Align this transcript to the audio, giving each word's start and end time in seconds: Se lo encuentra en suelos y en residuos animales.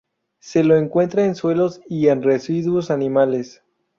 Se 0.39 0.63
lo 0.63 0.77
encuentra 0.77 1.25
en 1.25 1.35
suelos 1.35 1.79
y 1.87 2.07
en 2.07 2.23
residuos 2.23 2.89
animales. 2.89 3.61